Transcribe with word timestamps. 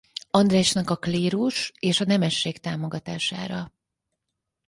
Andrásnak 0.31 0.89
a 0.89 0.95
klérus 0.95 1.71
és 1.79 1.99
a 1.99 2.03
nemesség 2.05 2.57
támogatására. 2.57 3.73